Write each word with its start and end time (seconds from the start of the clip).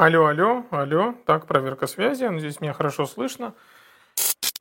Алло, 0.00 0.26
алло, 0.26 0.64
алло. 0.70 1.16
Так, 1.26 1.48
проверка 1.48 1.88
связи. 1.88 2.22
Надеюсь, 2.22 2.60
меня 2.60 2.72
хорошо 2.72 3.04
слышно. 3.04 3.56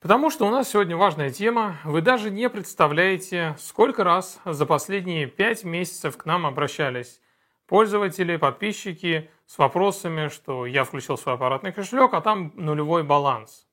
Потому 0.01 0.31
что 0.31 0.47
у 0.47 0.49
нас 0.49 0.67
сегодня 0.67 0.97
важная 0.97 1.29
тема. 1.29 1.77
Вы 1.83 2.01
даже 2.01 2.31
не 2.31 2.49
представляете, 2.49 3.55
сколько 3.59 4.03
раз 4.03 4.39
за 4.45 4.65
последние 4.65 5.27
пять 5.27 5.63
месяцев 5.63 6.17
к 6.17 6.25
нам 6.25 6.47
обращались 6.47 7.21
пользователи, 7.67 8.35
подписчики 8.37 9.29
с 9.45 9.59
вопросами, 9.59 10.29
что 10.29 10.65
я 10.65 10.83
включил 10.83 11.19
свой 11.19 11.35
аппаратный 11.35 11.71
кошелек, 11.71 12.15
а 12.15 12.21
там 12.21 12.51
нулевой 12.55 13.03
баланс. 13.03 13.67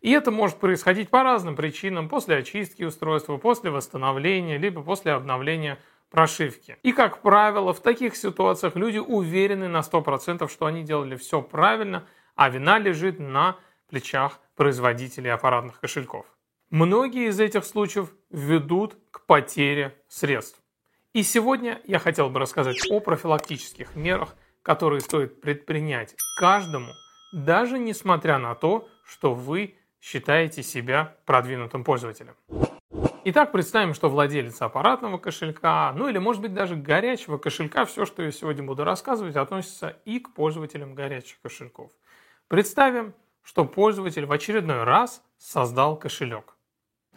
И 0.00 0.10
это 0.10 0.30
может 0.30 0.56
происходить 0.56 1.10
по 1.10 1.22
разным 1.22 1.54
причинам, 1.54 2.08
после 2.08 2.36
очистки 2.36 2.82
устройства, 2.82 3.36
после 3.36 3.70
восстановления, 3.70 4.56
либо 4.56 4.82
после 4.82 5.12
обновления 5.12 5.78
прошивки. 6.16 6.78
И, 6.82 6.92
как 6.92 7.20
правило, 7.20 7.74
в 7.74 7.80
таких 7.80 8.16
ситуациях 8.16 8.74
люди 8.74 8.96
уверены 8.96 9.68
на 9.68 9.80
100%, 9.80 10.50
что 10.50 10.64
они 10.64 10.82
делали 10.82 11.14
все 11.14 11.42
правильно, 11.42 12.06
а 12.34 12.48
вина 12.48 12.78
лежит 12.78 13.18
на 13.18 13.58
плечах 13.90 14.40
производителей 14.54 15.30
аппаратных 15.30 15.78
кошельков. 15.78 16.24
Многие 16.70 17.28
из 17.28 17.38
этих 17.38 17.66
случаев 17.66 18.10
ведут 18.30 18.96
к 19.10 19.26
потере 19.26 19.94
средств. 20.08 20.58
И 21.12 21.22
сегодня 21.22 21.82
я 21.84 21.98
хотел 21.98 22.30
бы 22.30 22.40
рассказать 22.40 22.78
о 22.90 23.00
профилактических 23.00 23.94
мерах, 23.94 24.34
которые 24.62 25.02
стоит 25.02 25.42
предпринять 25.42 26.14
каждому, 26.40 26.92
даже 27.34 27.78
несмотря 27.78 28.38
на 28.38 28.54
то, 28.54 28.88
что 29.04 29.34
вы 29.34 29.74
считаете 30.00 30.62
себя 30.62 31.14
продвинутым 31.26 31.84
пользователем. 31.84 32.36
Итак, 33.28 33.50
представим, 33.50 33.92
что 33.92 34.08
владелец 34.08 34.62
аппаратного 34.62 35.18
кошелька, 35.18 35.92
ну 35.96 36.08
или 36.08 36.18
может 36.18 36.40
быть 36.40 36.54
даже 36.54 36.76
горячего 36.76 37.38
кошелька, 37.38 37.84
все, 37.84 38.06
что 38.06 38.22
я 38.22 38.30
сегодня 38.30 38.62
буду 38.62 38.84
рассказывать, 38.84 39.34
относится 39.34 39.96
и 40.04 40.20
к 40.20 40.32
пользователям 40.32 40.94
горячих 40.94 41.40
кошельков. 41.40 41.90
Представим, 42.46 43.14
что 43.42 43.64
пользователь 43.64 44.26
в 44.26 44.30
очередной 44.30 44.84
раз 44.84 45.24
создал 45.38 45.96
кошелек. 45.96 46.54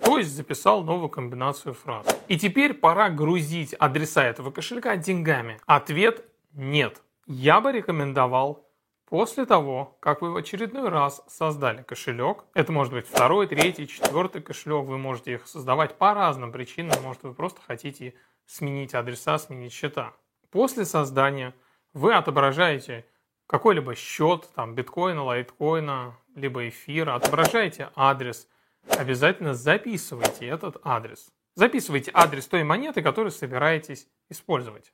То 0.01 0.17
есть 0.17 0.31
записал 0.31 0.83
новую 0.83 1.09
комбинацию 1.09 1.75
фраз. 1.75 2.07
И 2.27 2.39
теперь 2.39 2.73
пора 2.73 3.09
грузить 3.09 3.75
адреса 3.75 4.23
этого 4.23 4.49
кошелька 4.49 4.97
деньгами. 4.97 5.59
Ответ– 5.67 6.25
нет. 6.53 7.03
Я 7.27 7.61
бы 7.61 7.71
рекомендовал 7.71 8.67
После 9.09 9.47
того, 9.47 9.97
как 10.01 10.21
вы 10.21 10.31
в 10.31 10.35
очередной 10.35 10.87
раз 10.89 11.23
создали 11.27 11.81
кошелек, 11.81 12.43
это 12.53 12.71
может 12.71 12.93
быть 12.93 13.07
второй, 13.07 13.47
третий, 13.47 13.87
четвертый 13.87 14.39
кошелек, 14.39 14.85
вы 14.85 14.99
можете 14.99 15.33
их 15.33 15.47
создавать 15.47 15.95
по 15.95 16.13
разным 16.13 16.51
причинам, 16.51 17.01
может 17.01 17.23
вы 17.23 17.33
просто 17.33 17.59
хотите 17.65 18.13
сменить 18.45 18.93
адреса, 18.93 19.39
сменить 19.39 19.73
счета. 19.73 20.13
После 20.51 20.85
создания 20.85 21.55
вы 21.91 22.13
отображаете 22.13 23.03
какой-либо 23.47 23.95
счет, 23.95 24.47
там, 24.53 24.75
биткоина, 24.75 25.23
лайткоина, 25.23 26.15
либо 26.35 26.69
эфира, 26.69 27.15
отображаете 27.15 27.89
адрес, 27.95 28.47
обязательно 28.95 29.55
записывайте 29.55 30.45
этот 30.45 30.77
адрес. 30.83 31.31
Записывайте 31.55 32.11
адрес 32.13 32.45
той 32.45 32.63
монеты, 32.63 33.01
которую 33.01 33.31
собираетесь 33.31 34.07
использовать. 34.29 34.93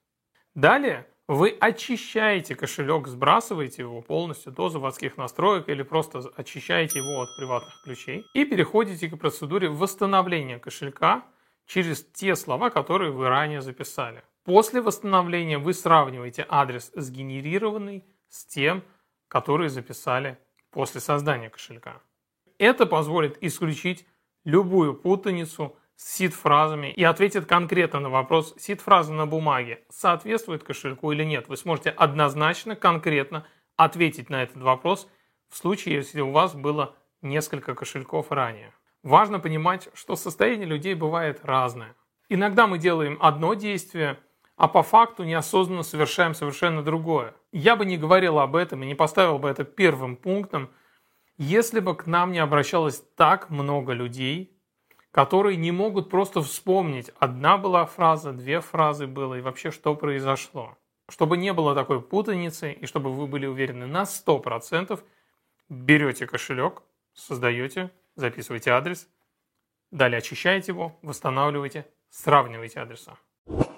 Далее 0.53 1.05
вы 1.27 1.57
очищаете 1.59 2.55
кошелек, 2.55 3.07
сбрасываете 3.07 3.81
его 3.81 4.01
полностью 4.01 4.51
до 4.51 4.69
заводских 4.69 5.17
настроек 5.17 5.69
или 5.69 5.81
просто 5.81 6.21
очищаете 6.35 6.99
его 6.99 7.21
от 7.21 7.35
приватных 7.35 7.81
ключей 7.83 8.25
и 8.33 8.45
переходите 8.45 9.09
к 9.09 9.17
процедуре 9.17 9.69
восстановления 9.69 10.59
кошелька 10.59 11.25
через 11.65 12.05
те 12.05 12.35
слова, 12.35 12.69
которые 12.69 13.11
вы 13.11 13.27
ранее 13.27 13.61
записали. 13.61 14.23
После 14.43 14.81
восстановления 14.81 15.57
вы 15.57 15.73
сравниваете 15.73 16.45
адрес 16.47 16.91
сгенерированный 16.93 18.05
с 18.29 18.45
тем, 18.45 18.83
который 19.27 19.69
записали 19.69 20.37
после 20.69 21.01
создания 21.01 21.49
кошелька. 21.49 22.01
Это 22.59 22.85
позволит 22.85 23.41
исключить 23.41 24.05
любую 24.43 24.93
путаницу 24.93 25.75
с 25.95 26.15
сид-фразами 26.15 26.91
и 26.91 27.03
ответит 27.03 27.45
конкретно 27.45 27.99
на 27.99 28.09
вопрос, 28.09 28.53
сид-фраза 28.57 29.13
на 29.13 29.25
бумаге 29.25 29.83
соответствует 29.89 30.63
кошельку 30.63 31.11
или 31.11 31.23
нет. 31.23 31.47
Вы 31.47 31.57
сможете 31.57 31.89
однозначно, 31.89 32.75
конкретно 32.75 33.45
ответить 33.75 34.29
на 34.29 34.43
этот 34.43 34.61
вопрос 34.61 35.07
в 35.49 35.57
случае, 35.57 35.95
если 35.95 36.21
у 36.21 36.31
вас 36.31 36.53
было 36.53 36.95
несколько 37.21 37.75
кошельков 37.75 38.31
ранее. 38.31 38.73
Важно 39.03 39.39
понимать, 39.39 39.89
что 39.93 40.15
состояние 40.15 40.67
людей 40.67 40.95
бывает 40.95 41.39
разное. 41.43 41.95
Иногда 42.27 42.65
мы 42.67 42.79
делаем 42.79 43.17
одно 43.21 43.53
действие, 43.53 44.19
а 44.57 44.67
по 44.67 44.83
факту 44.83 45.23
неосознанно 45.23 45.83
совершаем 45.83 46.33
совершенно 46.33 46.81
другое. 46.81 47.35
Я 47.51 47.75
бы 47.75 47.85
не 47.85 47.97
говорил 47.97 48.39
об 48.39 48.55
этом 48.55 48.83
и 48.83 48.87
не 48.87 48.95
поставил 48.95 49.37
бы 49.37 49.49
это 49.49 49.63
первым 49.63 50.15
пунктом, 50.15 50.71
если 51.37 51.81
бы 51.81 51.95
к 51.95 52.07
нам 52.07 52.31
не 52.31 52.39
обращалось 52.39 53.03
так 53.15 53.49
много 53.49 53.93
людей, 53.93 54.54
которые 55.15 55.55
не 55.55 55.71
могут 55.71 56.09
просто 56.09 56.41
вспомнить, 56.41 57.09
одна 57.19 57.57
была 57.57 57.85
фраза, 57.85 58.33
две 58.33 58.59
фразы 58.59 59.07
было 59.07 59.35
и 59.35 59.41
вообще 59.41 59.71
что 59.71 59.95
произошло. 59.95 60.77
Чтобы 61.07 61.37
не 61.37 61.53
было 61.53 61.73
такой 61.73 62.01
путаницы 62.01 62.73
и 62.73 62.85
чтобы 62.85 63.13
вы 63.13 63.25
были 63.25 63.45
уверены 63.45 63.85
на 63.85 64.01
100%, 64.01 65.01
берете 65.69 66.27
кошелек, 66.27 66.83
создаете, 67.13 67.91
записываете 68.17 68.71
адрес, 68.71 69.07
далее 69.89 70.17
очищаете 70.17 70.73
его, 70.73 70.99
восстанавливаете, 71.01 71.87
сравниваете 72.09 72.81
адреса. 72.81 73.15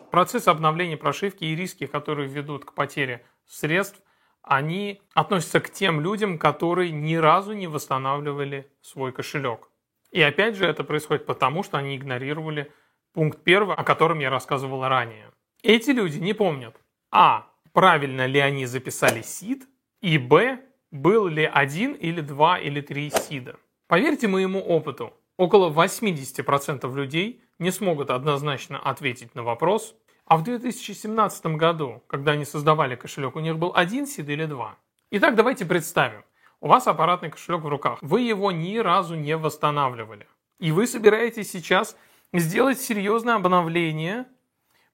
Процесс 0.09 0.47
обновления 0.47 0.97
прошивки 0.97 1.43
и 1.43 1.55
риски, 1.55 1.85
которые 1.85 2.27
ведут 2.27 2.65
к 2.65 2.73
потере 2.73 3.23
средств, 3.45 4.01
они 4.41 5.03
относятся 5.13 5.59
к 5.59 5.69
тем 5.69 6.01
людям, 6.01 6.39
которые 6.39 6.91
ни 6.91 7.13
разу 7.13 7.53
не 7.53 7.67
восстанавливали 7.67 8.71
свой 8.81 9.11
кошелек. 9.11 9.69
И 10.11 10.21
опять 10.21 10.55
же 10.55 10.65
это 10.65 10.83
происходит 10.83 11.25
потому, 11.25 11.63
что 11.63 11.77
они 11.77 11.95
игнорировали 11.95 12.71
пункт 13.13 13.43
первый, 13.43 13.75
о 13.75 13.83
котором 13.83 14.19
я 14.19 14.29
рассказывал 14.29 14.87
ранее. 14.87 15.31
Эти 15.63 15.91
люди 15.91 16.17
не 16.19 16.33
помнят, 16.33 16.75
а, 17.11 17.47
правильно 17.73 18.25
ли 18.25 18.39
они 18.39 18.65
записали 18.65 19.21
сид, 19.21 19.67
и 20.01 20.17
б, 20.17 20.59
был 20.91 21.27
ли 21.27 21.43
один 21.45 21.93
или 21.93 22.21
два 22.21 22.59
или 22.59 22.81
три 22.81 23.09
сида. 23.09 23.55
Поверьте 23.87 24.27
моему 24.27 24.59
опыту, 24.59 25.13
около 25.37 25.69
80% 25.69 26.93
людей 26.95 27.41
не 27.59 27.71
смогут 27.71 28.09
однозначно 28.09 28.79
ответить 28.79 29.33
на 29.35 29.43
вопрос, 29.43 29.95
а 30.25 30.37
в 30.37 30.43
2017 30.43 31.45
году, 31.57 32.03
когда 32.07 32.33
они 32.33 32.45
создавали 32.45 32.95
кошелек, 32.95 33.35
у 33.35 33.39
них 33.39 33.57
был 33.57 33.71
один 33.73 34.05
сид 34.05 34.29
или 34.29 34.45
два. 34.45 34.77
Итак, 35.11 35.35
давайте 35.35 35.65
представим, 35.65 36.23
у 36.59 36.67
вас 36.67 36.87
аппаратный 36.87 37.29
кошелек 37.29 37.61
в 37.61 37.67
руках. 37.67 37.99
Вы 38.01 38.21
его 38.21 38.51
ни 38.51 38.77
разу 38.77 39.15
не 39.15 39.37
восстанавливали. 39.37 40.27
И 40.59 40.71
вы 40.71 40.87
собираетесь 40.87 41.51
сейчас 41.51 41.95
сделать 42.33 42.81
серьезное 42.81 43.35
обновление 43.35 44.25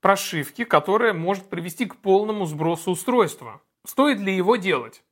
прошивки, 0.01 0.66
которое 0.66 1.13
может 1.13 1.50
привести 1.50 1.85
к 1.85 1.96
полному 1.96 2.46
сбросу 2.46 2.91
устройства. 2.91 3.62
Стоит 3.85 4.19
ли 4.19 4.35
его 4.35 4.57
делать? 4.57 5.03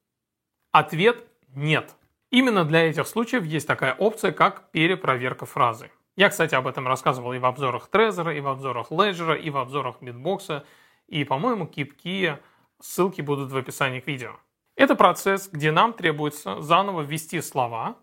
Ответ– 0.71 1.25
нет. 1.55 1.95
Именно 2.29 2.65
для 2.65 2.89
этих 2.89 3.07
случаев 3.07 3.45
есть 3.45 3.67
такая 3.67 3.93
опция, 3.93 4.31
как 4.31 4.71
перепроверка 4.71 5.45
фразы. 5.45 5.91
Я, 6.17 6.29
кстати, 6.29 6.55
об 6.55 6.67
этом 6.67 6.87
рассказывал 6.87 7.33
и 7.33 7.39
в 7.39 7.45
обзорах 7.45 7.89
Trezor, 7.91 8.35
и 8.35 8.41
в 8.41 8.47
обзорах 8.47 8.91
Ledger, 8.91 9.39
и 9.39 9.49
в 9.49 9.57
обзорах 9.57 9.97
Bitbox, 10.01 10.63
и, 11.07 11.23
по-моему, 11.23 11.65
KeepKey. 11.65 12.37
Ссылки 12.81 13.21
будут 13.21 13.51
в 13.51 13.57
описании 13.57 13.99
к 13.99 14.07
видео. 14.07 14.37
Это 14.81 14.95
процесс, 14.95 15.47
где 15.51 15.71
нам 15.71 15.93
требуется 15.93 16.59
заново 16.59 17.03
ввести 17.03 17.39
слова, 17.41 17.99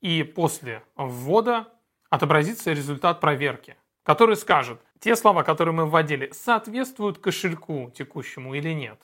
и 0.00 0.24
после 0.24 0.82
ввода 0.96 1.68
отобразится 2.10 2.72
результат 2.72 3.20
проверки, 3.20 3.76
который 4.02 4.34
скажет, 4.34 4.80
те 4.98 5.14
слова, 5.14 5.44
которые 5.44 5.72
мы 5.72 5.86
вводили, 5.86 6.28
соответствуют 6.32 7.18
кошельку 7.18 7.92
текущему 7.94 8.54
или 8.54 8.70
нет. 8.70 9.00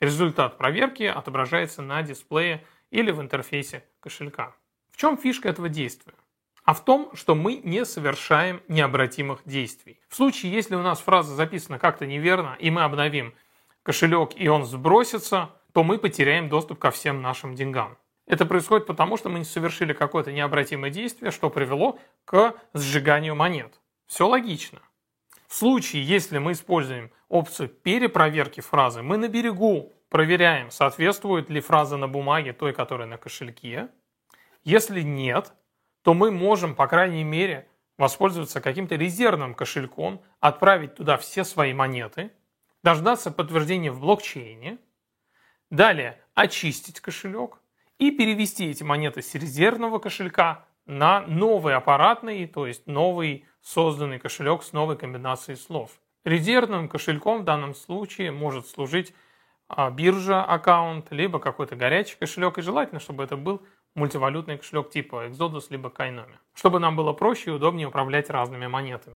Результат 0.00 0.56
проверки 0.56 1.02
отображается 1.02 1.82
на 1.82 2.02
дисплее 2.02 2.64
или 2.90 3.10
в 3.10 3.20
интерфейсе 3.20 3.84
кошелька. 4.00 4.56
В 4.90 4.96
чем 4.96 5.18
фишка 5.18 5.50
этого 5.50 5.68
действия? 5.68 6.14
А 6.64 6.72
в 6.72 6.82
том, 6.82 7.14
что 7.14 7.34
мы 7.34 7.56
не 7.56 7.84
совершаем 7.84 8.62
необратимых 8.68 9.42
действий. 9.44 10.00
В 10.08 10.16
случае, 10.16 10.50
если 10.52 10.76
у 10.76 10.82
нас 10.82 10.98
фраза 10.98 11.34
записана 11.34 11.78
как-то 11.78 12.06
неверно, 12.06 12.56
и 12.58 12.70
мы 12.70 12.84
обновим 12.84 13.34
кошелек, 13.82 14.30
и 14.36 14.48
он 14.48 14.64
сбросится, 14.64 15.50
то 15.72 15.82
мы 15.82 15.98
потеряем 15.98 16.48
доступ 16.48 16.78
ко 16.78 16.90
всем 16.90 17.22
нашим 17.22 17.54
деньгам. 17.54 17.96
Это 18.26 18.46
происходит 18.46 18.86
потому, 18.86 19.16
что 19.16 19.28
мы 19.28 19.40
не 19.40 19.44
совершили 19.44 19.92
какое-то 19.92 20.32
необратимое 20.32 20.90
действие, 20.90 21.30
что 21.30 21.50
привело 21.50 21.98
к 22.24 22.54
сжиганию 22.72 23.34
монет. 23.34 23.80
Все 24.06 24.28
логично. 24.28 24.80
В 25.48 25.54
случае, 25.54 26.04
если 26.04 26.38
мы 26.38 26.52
используем 26.52 27.10
опцию 27.28 27.68
перепроверки 27.68 28.60
фразы, 28.60 29.02
мы 29.02 29.16
на 29.16 29.28
берегу 29.28 29.92
проверяем, 30.08 30.70
соответствует 30.70 31.50
ли 31.50 31.60
фраза 31.60 31.96
на 31.96 32.08
бумаге 32.08 32.52
той, 32.52 32.72
которая 32.72 33.08
на 33.08 33.16
кошельке. 33.16 33.88
Если 34.64 35.02
нет, 35.02 35.52
то 36.02 36.14
мы 36.14 36.30
можем, 36.30 36.74
по 36.74 36.86
крайней 36.86 37.24
мере, 37.24 37.68
воспользоваться 37.98 38.60
каким-то 38.60 38.94
резервным 38.94 39.54
кошельком, 39.54 40.22
отправить 40.40 40.94
туда 40.94 41.16
все 41.16 41.44
свои 41.44 41.72
монеты, 41.72 42.30
дождаться 42.82 43.30
подтверждения 43.30 43.90
в 43.90 44.00
блокчейне– 44.00 44.78
Далее 45.72 46.20
очистить 46.34 47.00
кошелек 47.00 47.56
и 47.96 48.10
перевести 48.10 48.66
эти 48.66 48.82
монеты 48.82 49.22
с 49.22 49.34
резервного 49.34 49.98
кошелька 50.00 50.66
на 50.84 51.22
новый 51.22 51.74
аппаратный, 51.74 52.46
то 52.46 52.66
есть 52.66 52.86
новый 52.86 53.46
созданный 53.62 54.18
кошелек 54.18 54.64
с 54.64 54.74
новой 54.74 54.98
комбинацией 54.98 55.56
слов. 55.56 55.92
Резервным 56.24 56.90
кошельком 56.90 57.40
в 57.40 57.44
данном 57.44 57.74
случае 57.74 58.32
может 58.32 58.68
служить 58.68 59.14
а, 59.66 59.90
биржа 59.90 60.44
аккаунт, 60.44 61.06
либо 61.10 61.38
какой-то 61.38 61.74
горячий 61.74 62.16
кошелек, 62.18 62.58
и 62.58 62.62
желательно, 62.62 63.00
чтобы 63.00 63.24
это 63.24 63.38
был 63.38 63.62
мультивалютный 63.94 64.58
кошелек 64.58 64.90
типа 64.90 65.28
Exodus 65.28 65.68
либо 65.70 65.88
Kainomi, 65.88 66.36
чтобы 66.52 66.80
нам 66.80 66.96
было 66.96 67.14
проще 67.14 67.48
и 67.48 67.54
удобнее 67.54 67.88
управлять 67.88 68.28
разными 68.28 68.66
монетами. 68.66 69.14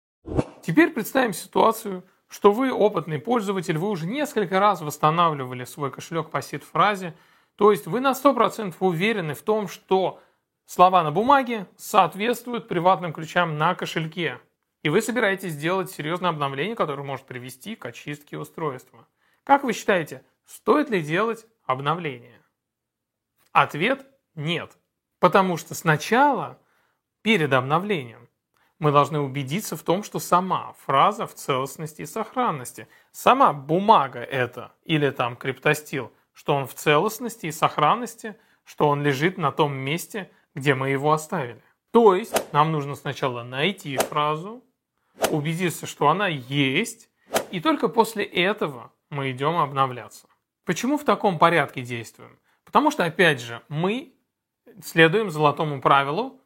Теперь 0.60 0.90
представим 0.90 1.32
ситуацию, 1.32 2.04
что 2.32 2.50
вы 2.50 2.72
опытный 2.72 3.18
пользователь, 3.18 3.76
вы 3.76 3.90
уже 3.90 4.06
несколько 4.06 4.58
раз 4.58 4.80
восстанавливали 4.80 5.64
свой 5.64 5.90
кошелек 5.90 6.30
по 6.30 6.40
сид-фразе, 6.40 7.14
то 7.56 7.70
есть 7.70 7.86
вы 7.86 8.00
на 8.00 8.12
100% 8.12 8.74
уверены 8.80 9.34
в 9.34 9.42
том, 9.42 9.68
что 9.68 10.18
слова 10.64 11.02
на 11.02 11.10
бумаге 11.10 11.66
соответствуют 11.76 12.68
приватным 12.68 13.12
ключам 13.12 13.58
на 13.58 13.74
кошельке. 13.74 14.40
И 14.82 14.88
вы 14.88 15.02
собираетесь 15.02 15.52
сделать 15.52 15.90
серьезное 15.90 16.30
обновление, 16.30 16.74
которое 16.74 17.02
может 17.02 17.26
привести 17.26 17.76
к 17.76 17.84
очистке 17.84 18.38
устройства. 18.38 19.06
Как 19.44 19.62
вы 19.62 19.74
считаете, 19.74 20.24
стоит 20.46 20.88
ли 20.88 21.02
делать 21.02 21.44
обновление? 21.66 22.40
Ответ– 23.52 24.06
нет. 24.34 24.72
Потому 25.18 25.58
что 25.58 25.74
сначала, 25.74 26.58
перед 27.20 27.52
обновлением, 27.52 28.26
мы 28.82 28.90
должны 28.90 29.20
убедиться 29.20 29.76
в 29.76 29.84
том, 29.84 30.02
что 30.02 30.18
сама 30.18 30.74
фраза 30.84 31.28
в 31.28 31.34
целостности 31.34 32.02
и 32.02 32.06
сохранности, 32.06 32.88
сама 33.12 33.52
бумага 33.52 34.18
это 34.18 34.72
или 34.82 35.10
там 35.10 35.36
криптостил, 35.36 36.12
что 36.32 36.56
он 36.56 36.66
в 36.66 36.74
целостности 36.74 37.46
и 37.46 37.52
сохранности, 37.52 38.34
что 38.64 38.88
он 38.88 39.04
лежит 39.04 39.38
на 39.38 39.52
том 39.52 39.72
месте, 39.72 40.32
где 40.56 40.74
мы 40.74 40.90
его 40.90 41.12
оставили. 41.12 41.62
То 41.92 42.16
есть 42.16 42.52
нам 42.52 42.72
нужно 42.72 42.96
сначала 42.96 43.44
найти 43.44 43.96
фразу, 43.98 44.64
убедиться, 45.30 45.86
что 45.86 46.08
она 46.08 46.26
есть, 46.26 47.08
и 47.52 47.60
только 47.60 47.86
после 47.86 48.24
этого 48.24 48.90
мы 49.10 49.30
идем 49.30 49.58
обновляться. 49.58 50.26
Почему 50.64 50.98
в 50.98 51.04
таком 51.04 51.38
порядке 51.38 51.82
действуем? 51.82 52.36
Потому 52.64 52.90
что, 52.90 53.04
опять 53.04 53.40
же, 53.40 53.62
мы 53.68 54.12
следуем 54.82 55.30
золотому 55.30 55.80
правилу, 55.80 56.40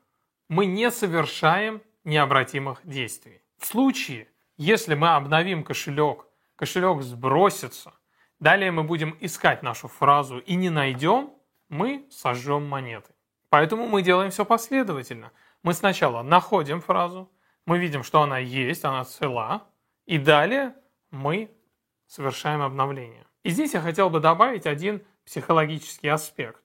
мы 0.51 0.67
не 0.67 0.91
совершаем 0.91 1.81
необратимых 2.07 2.81
действий. 2.85 3.43
В 3.59 3.67
случае, 3.67 4.29
если 4.57 4.95
мы 4.95 5.15
обновим 5.15 5.65
кошелек, 5.65 6.27
кошелек 6.55 7.03
сбросится, 7.03 7.93
далее 8.41 8.71
мы 8.71 8.85
будем 8.85 9.17
искать 9.21 9.63
нашу 9.63 9.89
фразу 9.89 10.39
и 10.39 10.55
не 10.55 10.71
найдем, 10.71 11.35
мы 11.69 12.07
сожжем 12.11 12.67
монеты. 12.67 13.13
Поэтому 13.51 13.87
мы 13.87 14.03
делаем 14.03 14.31
все 14.31 14.45
последовательно. 14.45 15.33
Мы 15.63 15.75
сначала 15.75 16.23
находим 16.23 16.81
фразу, 16.81 17.31
мы 17.67 17.79
видим, 17.79 18.05
что 18.05 18.23
она 18.23 18.39
есть, 18.39 18.85
она 18.85 19.05
цела, 19.05 19.65
и 20.07 20.19
далее 20.19 20.75
мы 21.11 21.51
совершаем 22.07 22.63
обновление. 22.63 23.27
И 23.43 23.51
здесь 23.51 23.75
я 23.75 23.81
хотел 23.81 24.11
бы 24.11 24.21
добавить 24.21 24.67
один 24.67 25.05
психологический 25.25 26.09
аспект. 26.09 26.63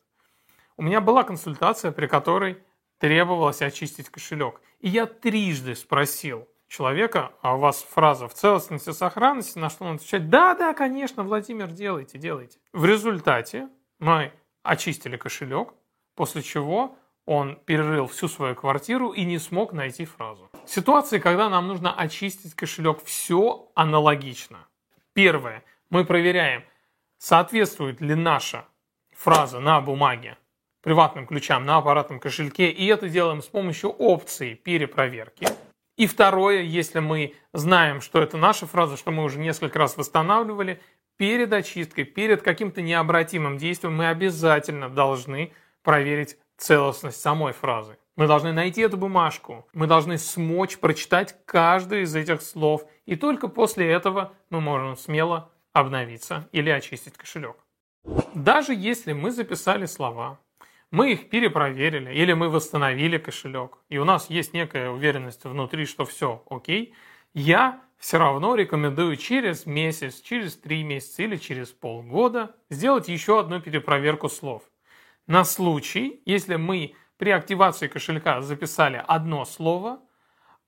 У 0.77 0.83
меня 0.83 1.01
была 1.01 1.23
консультация, 1.23 1.91
при 1.91 2.07
которой 2.07 2.63
требовалось 3.01 3.63
очистить 3.63 4.09
кошелек. 4.09 4.61
И 4.79 4.87
я 4.87 5.07
трижды 5.07 5.75
спросил 5.75 6.47
человека, 6.67 7.33
а 7.41 7.55
у 7.55 7.59
вас 7.59 7.81
фраза 7.81 8.27
в 8.27 8.33
целостности, 8.35 8.91
сохранности, 8.91 9.57
на 9.57 9.69
что 9.71 9.85
он 9.85 9.95
отвечает, 9.95 10.29
да, 10.29 10.53
да, 10.53 10.73
конечно, 10.73 11.23
Владимир, 11.23 11.67
делайте, 11.67 12.19
делайте. 12.19 12.59
В 12.71 12.85
результате 12.85 13.69
мы 13.99 14.31
очистили 14.61 15.17
кошелек, 15.17 15.73
после 16.15 16.43
чего 16.43 16.95
он 17.25 17.55
перерыл 17.65 18.05
всю 18.05 18.27
свою 18.27 18.53
квартиру 18.53 19.09
и 19.09 19.25
не 19.25 19.39
смог 19.39 19.73
найти 19.73 20.05
фразу. 20.05 20.51
Ситуации, 20.67 21.17
когда 21.17 21.49
нам 21.49 21.67
нужно 21.67 21.93
очистить 21.93 22.53
кошелек, 22.53 23.03
все 23.03 23.71
аналогично. 23.73 24.67
Первое. 25.13 25.63
Мы 25.89 26.05
проверяем, 26.05 26.63
соответствует 27.17 27.99
ли 27.99 28.13
наша 28.13 28.65
фраза 29.11 29.59
на 29.59 29.81
бумаге 29.81 30.37
приватным 30.81 31.27
ключам 31.27 31.65
на 31.65 31.77
аппаратном 31.77 32.19
кошельке, 32.19 32.69
и 32.69 32.85
это 32.87 33.09
делаем 33.09 33.41
с 33.41 33.47
помощью 33.47 33.91
опции 33.91 34.53
перепроверки. 34.55 35.47
И 35.97 36.07
второе, 36.07 36.61
если 36.61 36.99
мы 36.99 37.35
знаем, 37.53 38.01
что 38.01 38.21
это 38.21 38.37
наша 38.37 38.65
фраза, 38.65 38.97
что 38.97 39.11
мы 39.11 39.23
уже 39.23 39.39
несколько 39.39 39.77
раз 39.77 39.97
восстанавливали, 39.97 40.81
перед 41.17 41.53
очисткой, 41.53 42.05
перед 42.05 42.41
каким-то 42.41 42.81
необратимым 42.81 43.57
действием 43.57 43.95
мы 43.95 44.07
обязательно 44.07 44.89
должны 44.89 45.53
проверить 45.83 46.37
целостность 46.57 47.21
самой 47.21 47.53
фразы. 47.53 47.97
Мы 48.15 48.27
должны 48.27 48.51
найти 48.51 48.81
эту 48.81 48.97
бумажку, 48.97 49.67
мы 49.73 49.87
должны 49.87 50.17
смочь 50.17 50.77
прочитать 50.77 51.35
каждое 51.45 52.01
из 52.01 52.15
этих 52.15 52.41
слов, 52.41 52.85
и 53.05 53.15
только 53.15 53.47
после 53.47 53.89
этого 53.89 54.33
мы 54.49 54.61
можем 54.61 54.97
смело 54.97 55.51
обновиться 55.73 56.49
или 56.51 56.69
очистить 56.69 57.17
кошелек. 57.17 57.57
Даже 58.33 58.73
если 58.73 59.13
мы 59.13 59.31
записали 59.31 59.85
слова, 59.85 60.39
мы 60.91 61.13
их 61.13 61.29
перепроверили 61.29 62.13
или 62.13 62.33
мы 62.33 62.49
восстановили 62.49 63.17
кошелек, 63.17 63.77
и 63.89 63.97
у 63.97 64.05
нас 64.05 64.29
есть 64.29 64.53
некая 64.53 64.89
уверенность 64.89 65.45
внутри, 65.45 65.85
что 65.85 66.05
все 66.05 66.43
окей, 66.49 66.93
я 67.33 67.81
все 67.97 68.17
равно 68.17 68.55
рекомендую 68.55 69.15
через 69.15 69.65
месяц, 69.65 70.21
через 70.21 70.57
три 70.57 70.83
месяца 70.83 71.23
или 71.23 71.37
через 71.37 71.69
полгода 71.69 72.55
сделать 72.69 73.07
еще 73.07 73.39
одну 73.39 73.61
перепроверку 73.61 74.27
слов. 74.27 74.63
На 75.27 75.45
случай, 75.45 76.21
если 76.25 76.55
мы 76.55 76.95
при 77.17 77.29
активации 77.29 77.87
кошелька 77.87 78.41
записали 78.41 79.03
одно 79.07 79.45
слово, 79.45 80.01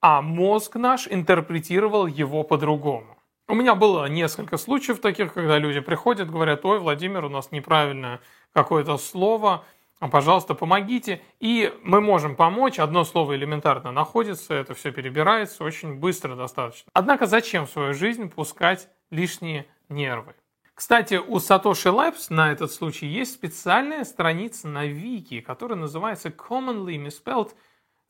а 0.00 0.22
мозг 0.22 0.76
наш 0.76 1.08
интерпретировал 1.08 2.06
его 2.06 2.44
по-другому. 2.44 3.18
У 3.48 3.54
меня 3.54 3.74
было 3.74 4.06
несколько 4.06 4.56
случаев 4.56 5.00
таких, 5.00 5.34
когда 5.34 5.58
люди 5.58 5.80
приходят, 5.80 6.30
говорят, 6.30 6.64
ой, 6.64 6.78
Владимир, 6.78 7.24
у 7.24 7.28
нас 7.28 7.50
неправильное 7.50 8.20
какое-то 8.52 8.96
слово, 8.96 9.64
а, 10.04 10.08
пожалуйста, 10.08 10.54
помогите. 10.54 11.22
И 11.40 11.72
мы 11.82 12.02
можем 12.02 12.36
помочь. 12.36 12.78
Одно 12.78 13.04
слово 13.04 13.36
элементарно 13.36 13.90
находится, 13.90 14.52
это 14.52 14.74
все 14.74 14.92
перебирается 14.92 15.64
очень 15.64 15.94
быстро 15.94 16.36
достаточно. 16.36 16.90
Однако 16.92 17.24
зачем 17.24 17.66
в 17.66 17.70
свою 17.70 17.94
жизнь 17.94 18.28
пускать 18.28 18.90
лишние 19.10 19.66
нервы? 19.88 20.34
Кстати, 20.74 21.14
у 21.14 21.36
Satoshi 21.36 21.90
Labs 21.90 22.26
на 22.28 22.52
этот 22.52 22.70
случай 22.70 23.06
есть 23.06 23.32
специальная 23.32 24.04
страница 24.04 24.68
на 24.68 24.84
Вики, 24.84 25.40
которая 25.40 25.78
называется 25.78 26.28
Commonly 26.28 27.02
Misspelled 27.02 27.52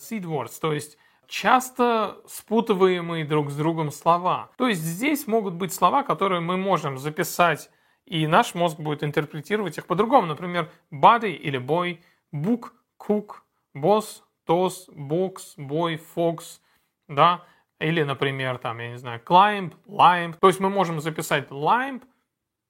Seed 0.00 0.22
Words, 0.22 0.58
то 0.60 0.72
есть 0.72 0.98
часто 1.28 2.16
спутываемые 2.26 3.24
друг 3.24 3.52
с 3.52 3.56
другом 3.56 3.92
слова. 3.92 4.50
То 4.56 4.66
есть 4.66 4.82
здесь 4.82 5.28
могут 5.28 5.54
быть 5.54 5.72
слова, 5.72 6.02
которые 6.02 6.40
мы 6.40 6.56
можем 6.56 6.98
записать, 6.98 7.70
и 8.06 8.26
наш 8.26 8.54
мозг 8.54 8.78
будет 8.78 9.02
интерпретировать 9.02 9.78
их 9.78 9.86
по-другому. 9.86 10.26
Например, 10.26 10.70
body 10.92 11.32
или 11.32 11.58
boy, 11.58 12.00
book, 12.32 12.72
cook, 12.98 13.36
boss, 13.74 14.22
toss, 14.46 14.88
box, 14.94 15.56
boy, 15.56 16.00
fox, 16.14 16.60
да, 17.08 17.44
или, 17.78 18.02
например, 18.02 18.58
там, 18.58 18.78
я 18.78 18.90
не 18.90 18.98
знаю, 18.98 19.20
climb, 19.24 19.74
limb. 19.86 20.36
То 20.40 20.48
есть 20.48 20.60
мы 20.60 20.70
можем 20.70 21.00
записать 21.00 21.50
limb, 21.50 22.02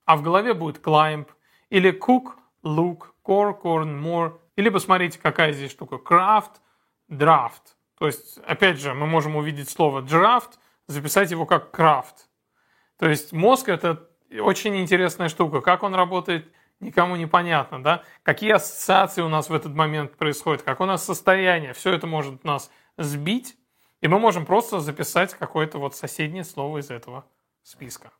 а 0.05 0.17
в 0.17 0.21
голове 0.21 0.53
будет 0.53 0.77
climb, 0.77 1.27
или 1.69 1.91
cook, 1.91 2.33
look, 2.63 3.13
core, 3.23 3.59
corn, 3.61 4.01
more. 4.01 4.39
Или 4.55 4.69
посмотрите, 4.69 5.19
какая 5.19 5.51
здесь 5.53 5.71
штука, 5.71 5.95
craft, 5.95 6.61
draft. 7.09 7.75
То 7.97 8.07
есть, 8.07 8.39
опять 8.39 8.79
же, 8.79 8.93
мы 8.93 9.05
можем 9.07 9.35
увидеть 9.35 9.69
слово 9.69 10.01
draft, 10.01 10.59
записать 10.87 11.31
его 11.31 11.45
как 11.45 11.77
craft. 11.77 12.27
То 12.97 13.09
есть 13.09 13.33
мозг 13.33 13.69
это 13.69 14.09
очень 14.39 14.77
интересная 14.77 15.29
штука. 15.29 15.61
Как 15.61 15.83
он 15.83 15.95
работает, 15.95 16.51
никому 16.79 17.15
не 17.15 17.25
понятно, 17.25 17.81
да? 17.81 18.03
Какие 18.23 18.51
ассоциации 18.51 19.21
у 19.21 19.29
нас 19.29 19.49
в 19.49 19.53
этот 19.53 19.73
момент 19.73 20.15
происходят, 20.17 20.61
как 20.61 20.81
у 20.81 20.85
нас 20.85 21.05
состояние, 21.05 21.73
все 21.73 21.93
это 21.93 22.07
может 22.07 22.43
нас 22.43 22.71
сбить, 22.97 23.57
и 24.01 24.07
мы 24.07 24.19
можем 24.19 24.45
просто 24.45 24.79
записать 24.79 25.33
какое-то 25.33 25.79
вот 25.79 25.95
соседнее 25.95 26.43
слово 26.43 26.79
из 26.79 26.91
этого 26.91 27.25
списка. 27.63 28.11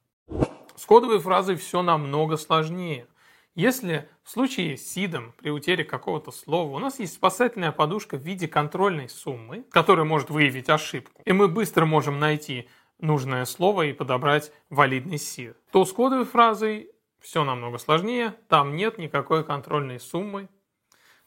С 0.75 0.85
кодовой 0.85 1.19
фразой 1.19 1.55
все 1.55 1.81
намного 1.81 2.37
сложнее. 2.37 3.07
Если 3.55 4.09
в 4.23 4.31
случае 4.31 4.75
с 4.75 4.91
сидом 4.91 5.33
при 5.37 5.49
утере 5.49 5.85
какого-то 5.85 6.31
слова 6.31 6.75
у 6.75 6.79
нас 6.79 6.99
есть 6.99 7.13
спасательная 7.13 7.71
подушка 7.71 8.17
в 8.17 8.21
виде 8.21 8.49
контрольной 8.49 9.07
суммы, 9.07 9.63
которая 9.71 10.05
может 10.05 10.29
выявить 10.29 10.69
ошибку, 10.69 11.21
и 11.23 11.31
мы 11.31 11.47
быстро 11.47 11.85
можем 11.85 12.19
найти 12.19 12.67
нужное 12.99 13.45
слово 13.45 13.83
и 13.83 13.93
подобрать 13.93 14.51
валидный 14.69 15.17
сид, 15.17 15.57
то 15.71 15.85
с 15.85 15.91
кодовой 15.91 16.25
фразой 16.25 16.91
все 17.19 17.43
намного 17.43 17.77
сложнее, 17.77 18.35
там 18.49 18.75
нет 18.75 18.97
никакой 18.97 19.43
контрольной 19.43 19.99
суммы, 19.99 20.49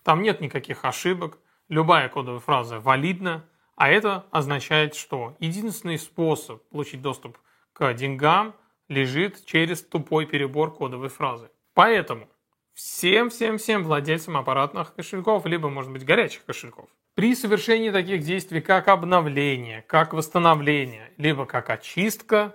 там 0.02 0.22
нет 0.22 0.40
никаких 0.40 0.84
ошибок, 0.84 1.38
любая 1.68 2.08
кодовая 2.08 2.40
фраза 2.40 2.80
валидна, 2.80 3.44
а 3.76 3.88
это 3.90 4.26
означает, 4.30 4.94
что 4.94 5.36
единственный 5.38 5.98
способ 5.98 6.62
получить 6.68 7.02
доступ 7.02 7.38
к 7.72 7.92
деньгам 7.94 8.54
лежит 8.88 9.44
через 9.44 9.82
тупой 9.82 10.26
перебор 10.26 10.74
кодовой 10.74 11.08
фразы. 11.08 11.50
Поэтому, 11.74 12.28
всем-всем-всем 12.74 13.84
владельцам 13.84 14.36
аппаратных 14.36 14.94
кошельков, 14.94 15.46
либо, 15.46 15.68
может 15.68 15.92
быть, 15.92 16.04
горячих 16.04 16.44
кошельков. 16.44 16.88
При 17.18 17.34
совершении 17.34 17.90
таких 17.90 18.22
действий, 18.22 18.60
как 18.60 18.86
обновление, 18.86 19.82
как 19.88 20.12
восстановление, 20.12 21.10
либо 21.16 21.46
как 21.46 21.68
очистка, 21.68 22.54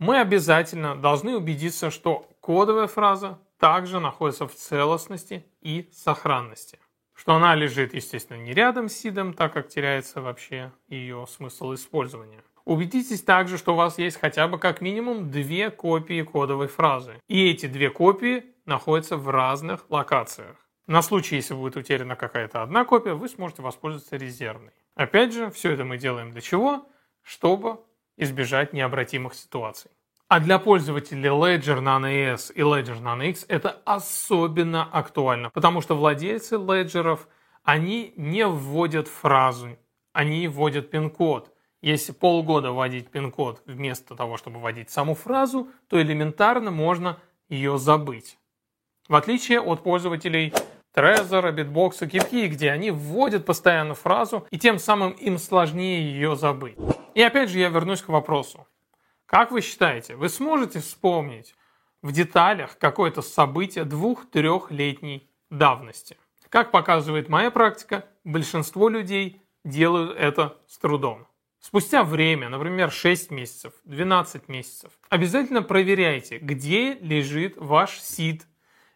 мы 0.00 0.18
обязательно 0.18 0.96
должны 0.96 1.36
убедиться, 1.36 1.92
что 1.92 2.28
кодовая 2.40 2.88
фраза 2.88 3.38
также 3.56 4.00
находится 4.00 4.48
в 4.48 4.54
целостности 4.56 5.46
и 5.60 5.88
сохранности. 5.92 6.80
Что 7.12 7.34
она 7.34 7.54
лежит, 7.54 7.94
естественно, 7.94 8.38
не 8.38 8.52
рядом 8.52 8.88
с 8.88 8.94
сидом, 8.94 9.32
так 9.32 9.52
как 9.52 9.68
теряется 9.68 10.20
вообще 10.20 10.72
ее 10.88 11.24
смысл 11.28 11.72
использования. 11.72 12.42
Убедитесь 12.64 13.22
также, 13.22 13.58
что 13.58 13.74
у 13.74 13.76
вас 13.76 13.98
есть 13.98 14.18
хотя 14.18 14.48
бы 14.48 14.58
как 14.58 14.80
минимум 14.80 15.30
две 15.30 15.70
копии 15.70 16.22
кодовой 16.22 16.66
фразы. 16.66 17.20
И 17.28 17.48
эти 17.48 17.66
две 17.66 17.90
копии 17.90 18.42
находятся 18.66 19.16
в 19.16 19.28
разных 19.28 19.88
локациях. 19.88 20.63
На 20.86 21.00
случай, 21.00 21.36
если 21.36 21.54
будет 21.54 21.76
утеряна 21.76 22.14
какая-то 22.14 22.62
одна 22.62 22.84
копия, 22.84 23.14
вы 23.14 23.28
сможете 23.28 23.62
воспользоваться 23.62 24.16
резервной. 24.16 24.72
Опять 24.94 25.32
же, 25.32 25.50
все 25.50 25.72
это 25.72 25.84
мы 25.84 25.96
делаем 25.96 26.30
для 26.30 26.42
чего? 26.42 26.86
Чтобы 27.22 27.80
избежать 28.18 28.74
необратимых 28.74 29.34
ситуаций. 29.34 29.90
А 30.28 30.40
для 30.40 30.58
пользователей 30.58 31.30
Ledger 31.30 31.80
Nano 31.80 32.34
S 32.34 32.52
и 32.54 32.60
Ledger 32.60 33.00
Nano 33.00 33.26
X 33.28 33.46
это 33.48 33.80
особенно 33.86 34.84
актуально, 34.84 35.48
потому 35.50 35.80
что 35.80 35.96
владельцы 35.96 36.56
леджеров, 36.56 37.28
они 37.62 38.12
не 38.16 38.46
вводят 38.46 39.08
фразу, 39.08 39.78
они 40.12 40.48
вводят 40.48 40.90
пин-код. 40.90 41.50
Если 41.80 42.12
полгода 42.12 42.72
вводить 42.72 43.10
пин-код 43.10 43.62
вместо 43.64 44.14
того, 44.14 44.36
чтобы 44.36 44.60
вводить 44.60 44.90
саму 44.90 45.14
фразу, 45.14 45.68
то 45.88 46.00
элементарно 46.00 46.70
можно 46.70 47.18
ее 47.48 47.78
забыть. 47.78 48.38
В 49.08 49.14
отличие 49.14 49.60
от 49.60 49.82
пользователей 49.82 50.52
Trezor, 50.94 51.52
Bitbox, 51.52 52.08
KeepKey, 52.08 52.46
где 52.46 52.70
они 52.70 52.90
вводят 52.90 53.44
постоянно 53.44 53.94
фразу, 53.94 54.46
и 54.50 54.58
тем 54.58 54.78
самым 54.78 55.12
им 55.12 55.38
сложнее 55.38 56.02
ее 56.02 56.36
забыть. 56.36 56.76
И 57.14 57.22
опять 57.22 57.50
же 57.50 57.58
я 57.58 57.68
вернусь 57.68 58.02
к 58.02 58.08
вопросу. 58.08 58.66
Как 59.26 59.50
вы 59.50 59.60
считаете, 59.60 60.14
вы 60.14 60.28
сможете 60.28 60.80
вспомнить 60.80 61.54
в 62.02 62.12
деталях 62.12 62.78
какое-то 62.78 63.22
событие 63.22 63.84
двух-трехлетней 63.84 65.28
давности? 65.50 66.16
Как 66.48 66.70
показывает 66.70 67.28
моя 67.28 67.50
практика, 67.50 68.04
большинство 68.22 68.88
людей 68.88 69.42
делают 69.64 70.16
это 70.16 70.58
с 70.68 70.78
трудом. 70.78 71.26
Спустя 71.58 72.04
время, 72.04 72.50
например, 72.50 72.92
6 72.92 73.30
месяцев, 73.30 73.72
12 73.84 74.48
месяцев, 74.48 74.92
обязательно 75.08 75.62
проверяйте, 75.62 76.38
где 76.38 76.94
лежит 76.94 77.56
ваш 77.56 77.98
сид, 78.00 78.46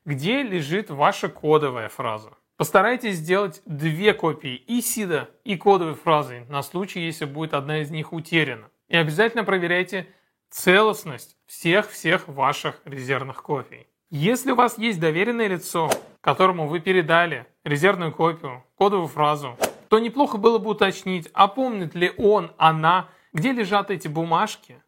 где 0.08 0.42
лежит 0.42 0.88
ваша 0.88 1.28
кодовая 1.28 1.90
фраза. 1.90 2.30
Постарайтесь 2.56 3.16
сделать 3.16 3.60
две 3.66 4.14
копии 4.14 4.56
и 4.56 4.80
сида, 4.80 5.28
и 5.44 5.54
кодовой 5.54 5.94
фразы 5.94 6.46
на 6.48 6.62
случай, 6.62 7.00
если 7.00 7.26
будет 7.26 7.52
одна 7.52 7.82
из 7.82 7.90
них 7.90 8.14
утеряна. 8.14 8.70
И 8.88 8.96
обязательно 8.96 9.44
проверяйте 9.44 10.06
целостность 10.48 11.36
всех-всех 11.46 12.26
ваших 12.26 12.80
резервных 12.86 13.42
копий. 13.42 13.86
Если 14.08 14.52
у 14.52 14.54
вас 14.54 14.78
есть 14.78 14.98
доверенное 14.98 15.46
лицо, 15.46 15.90
которому 16.22 16.68
вы 16.68 16.80
передали 16.80 17.44
резервную 17.62 18.10
копию, 18.10 18.64
кодовую 18.78 19.08
фразу, 19.08 19.58
то 19.90 19.98
неплохо 19.98 20.38
было 20.38 20.56
бы 20.56 20.70
уточнить, 20.70 21.28
а 21.34 21.48
помнит 21.48 21.94
ли 21.94 22.14
он, 22.16 22.52
она, 22.56 23.10
где 23.34 23.52
лежат 23.52 23.90
эти 23.90 24.08
бумажки. 24.08 24.82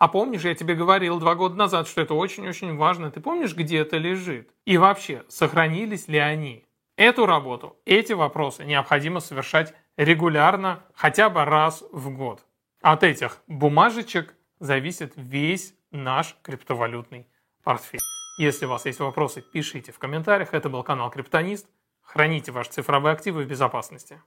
А 0.00 0.08
помнишь, 0.08 0.44
я 0.44 0.54
тебе 0.54 0.74
говорил 0.74 1.18
два 1.18 1.34
года 1.34 1.56
назад, 1.56 1.86
что 1.86 2.00
это 2.00 2.14
очень-очень 2.14 2.74
важно. 2.74 3.10
Ты 3.10 3.20
помнишь, 3.20 3.54
где 3.54 3.80
это 3.80 3.98
лежит? 3.98 4.48
И 4.64 4.78
вообще, 4.78 5.24
сохранились 5.28 6.08
ли 6.08 6.16
они? 6.16 6.64
Эту 6.96 7.26
работу, 7.26 7.76
эти 7.84 8.14
вопросы 8.14 8.64
необходимо 8.64 9.20
совершать 9.20 9.74
регулярно, 9.98 10.82
хотя 10.94 11.28
бы 11.28 11.44
раз 11.44 11.84
в 11.92 12.08
год. 12.16 12.46
От 12.80 13.04
этих 13.04 13.42
бумажечек 13.46 14.34
зависит 14.58 15.12
весь 15.16 15.74
наш 15.90 16.34
криптовалютный 16.40 17.28
портфель. 17.62 18.00
Если 18.38 18.64
у 18.64 18.70
вас 18.70 18.86
есть 18.86 19.00
вопросы, 19.00 19.42
пишите 19.42 19.92
в 19.92 19.98
комментариях. 19.98 20.54
Это 20.54 20.70
был 20.70 20.82
канал 20.82 21.10
Криптонист. 21.10 21.68
Храните 22.00 22.52
ваши 22.52 22.70
цифровые 22.70 23.12
активы 23.12 23.44
в 23.44 23.46
безопасности. 23.46 24.22